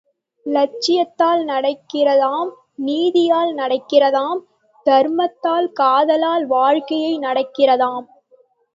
இலட்சியத்தால் 0.45 1.41
நடக்கிறதாம், 1.45 2.49
நீதியால் 2.79 3.53
நடக்கிறதாம் 3.53 4.41
தர்மத்தால், 4.85 5.69
காதலால் 5.75 6.47
வாழ்க்கை 6.57 7.01
நடக்கிறதாம்! 7.19 8.05